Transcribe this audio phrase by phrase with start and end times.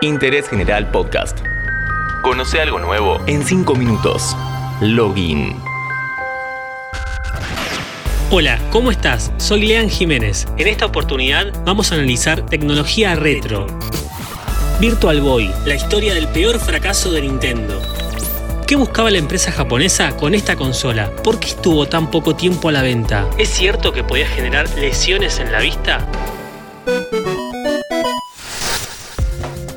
[0.00, 1.40] Interés General Podcast.
[2.22, 4.36] Conoce algo nuevo en 5 minutos.
[4.80, 5.56] Login.
[8.30, 9.32] Hola, ¿cómo estás?
[9.38, 10.46] Soy Lean Jiménez.
[10.56, 13.66] En esta oportunidad vamos a analizar tecnología retro.
[14.78, 17.82] Virtual Boy, la historia del peor fracaso de Nintendo.
[18.68, 21.10] ¿Qué buscaba la empresa japonesa con esta consola?
[21.24, 23.28] ¿Por qué estuvo tan poco tiempo a la venta?
[23.36, 26.06] ¿Es cierto que podía generar lesiones en la vista?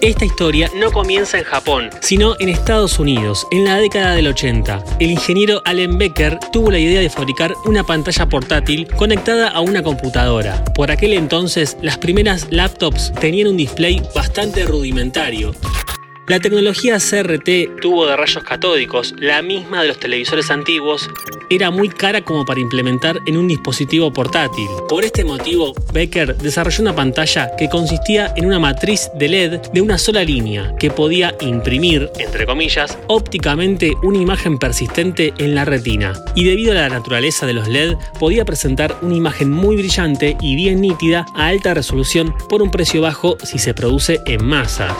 [0.01, 4.83] Esta historia no comienza en Japón, sino en Estados Unidos, en la década del 80.
[4.99, 9.83] El ingeniero Allen Becker tuvo la idea de fabricar una pantalla portátil conectada a una
[9.83, 10.63] computadora.
[10.73, 15.53] Por aquel entonces, las primeras laptops tenían un display bastante rudimentario,
[16.31, 21.09] la tecnología CRT, tubo de rayos catódicos, la misma de los televisores antiguos,
[21.49, 24.65] era muy cara como para implementar en un dispositivo portátil.
[24.87, 29.81] Por este motivo, Becker desarrolló una pantalla que consistía en una matriz de LED de
[29.81, 36.13] una sola línea, que podía imprimir, entre comillas, ópticamente una imagen persistente en la retina.
[36.33, 40.55] Y debido a la naturaleza de los LED, podía presentar una imagen muy brillante y
[40.55, 44.95] bien nítida a alta resolución por un precio bajo si se produce en masa.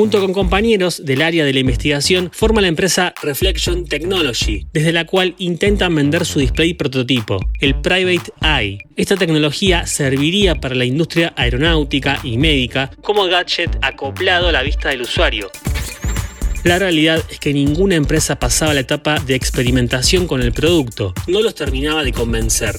[0.00, 5.04] Junto con compañeros del área de la investigación, forma la empresa Reflection Technology, desde la
[5.04, 8.78] cual intentan vender su display prototipo, el Private Eye.
[8.96, 14.88] Esta tecnología serviría para la industria aeronáutica y médica como gadget acoplado a la vista
[14.88, 15.50] del usuario,
[16.62, 21.40] la realidad es que ninguna empresa pasaba la etapa de experimentación con el producto, no
[21.40, 22.76] los terminaba de convencer.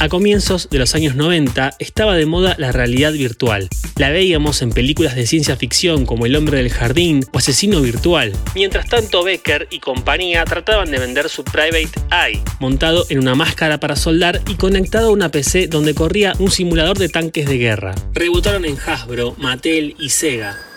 [0.00, 3.68] A comienzos de los años 90 estaba de moda la realidad virtual.
[3.96, 8.32] La veíamos en películas de ciencia ficción como El hombre del jardín o Asesino virtual.
[8.54, 13.78] Mientras tanto, Becker y compañía trataban de vender su Private Eye, montado en una máscara
[13.78, 17.94] para soldar y conectado a una PC donde corría un simulador de tanques de guerra.
[18.14, 20.69] Rebotaron en Hasbro, Mattel y Sega.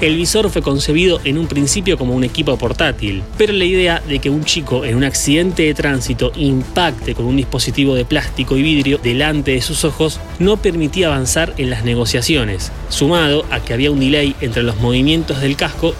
[0.00, 4.18] El visor fue concebido en un principio como un equipo portátil, pero la idea de
[4.18, 8.62] que un chico en un accidente de tránsito impacte con un dispositivo de plástico y
[8.62, 13.90] vidrio delante de sus ojos no permitía avanzar en las negociaciones, sumado a que había
[13.90, 15.94] un delay entre los movimientos del casco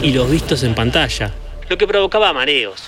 [0.00, 1.34] y los vistos en pantalla,
[1.68, 2.84] lo que provocaba mareos.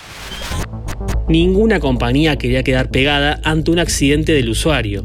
[1.26, 5.04] Ninguna compañía quería quedar pegada ante un accidente del usuario.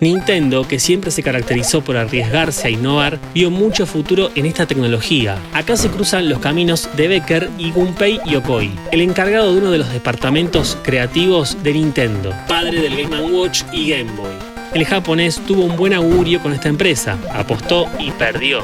[0.00, 5.36] Nintendo, que siempre se caracterizó por arriesgarse a innovar, vio mucho futuro en esta tecnología.
[5.52, 9.76] Acá se cruzan los caminos de Becker y Gunpei Yokoi, el encargado de uno de
[9.76, 14.32] los departamentos creativos de Nintendo, padre del Game Watch y Game Boy.
[14.72, 18.62] El japonés tuvo un buen augurio con esta empresa, apostó y perdió.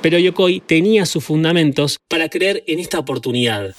[0.00, 3.74] Pero Yokoi tenía sus fundamentos para creer en esta oportunidad.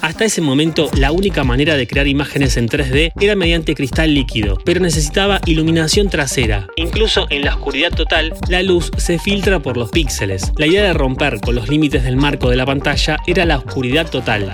[0.00, 4.58] Hasta ese momento, la única manera de crear imágenes en 3D era mediante cristal líquido,
[4.64, 6.66] pero necesitaba iluminación trasera.
[6.76, 10.52] Incluso en la oscuridad total, la luz se filtra por los píxeles.
[10.56, 14.08] La idea de romper con los límites del marco de la pantalla era la oscuridad
[14.10, 14.50] total.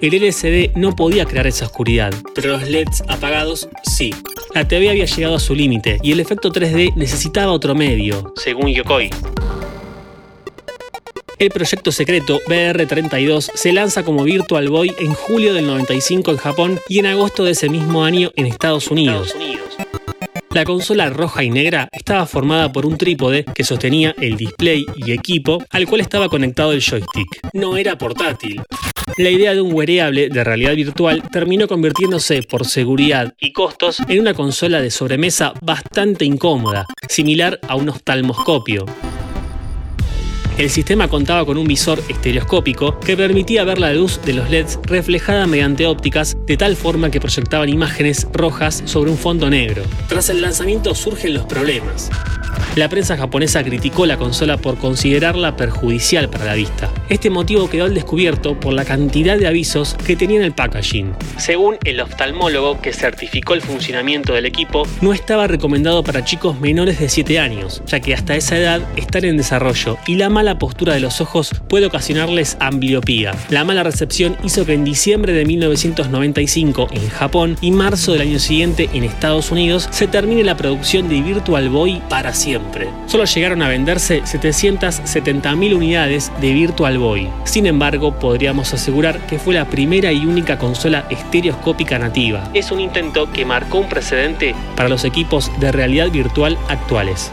[0.00, 4.14] El LCD no podía crear esa oscuridad, pero los LEDs apagados sí.
[4.54, 8.72] La TV había llegado a su límite y el efecto 3D necesitaba otro medio, según
[8.72, 9.10] Yokoi.
[11.38, 16.80] El proyecto secreto BR32 se lanza como Virtual Boy en julio del 95 en Japón
[16.88, 19.34] y en agosto de ese mismo año en Estados Unidos.
[20.54, 25.12] La consola roja y negra estaba formada por un trípode que sostenía el display y
[25.12, 27.40] equipo al cual estaba conectado el joystick.
[27.52, 28.62] No era portátil.
[29.18, 34.20] La idea de un wearable de realidad virtual terminó convirtiéndose por seguridad y costos en
[34.20, 38.86] una consola de sobremesa bastante incómoda, similar a un oftalmoscopio.
[40.58, 44.78] El sistema contaba con un visor estereoscópico que permitía ver la luz de los LEDs
[44.84, 49.82] reflejada mediante ópticas de tal forma que proyectaban imágenes rojas sobre un fondo negro.
[50.08, 52.10] Tras el lanzamiento surgen los problemas.
[52.76, 56.90] La prensa japonesa criticó la consola por considerarla perjudicial para la vista.
[57.08, 61.14] Este motivo quedó al descubierto por la cantidad de avisos que tenía en el packaging.
[61.38, 67.00] Según el oftalmólogo que certificó el funcionamiento del equipo, no estaba recomendado para chicos menores
[67.00, 70.92] de 7 años, ya que hasta esa edad están en desarrollo y la mala postura
[70.92, 73.34] de los ojos puede ocasionarles ambliopía.
[73.48, 78.38] La mala recepción hizo que en diciembre de 1995 en Japón y marzo del año
[78.38, 82.34] siguiente en Estados Unidos se termine la producción de Virtual Boy para
[83.06, 87.28] Solo llegaron a venderse 770.000 unidades de Virtual Boy.
[87.44, 92.50] Sin embargo, podríamos asegurar que fue la primera y única consola estereoscópica nativa.
[92.54, 97.32] Es un intento que marcó un precedente para los equipos de realidad virtual actuales.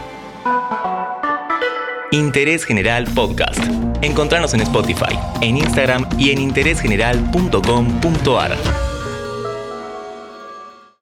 [2.12, 3.60] Interés General Podcast.
[4.02, 8.83] Encontrarnos en Spotify, en Instagram y en interésgeneral.com.ar.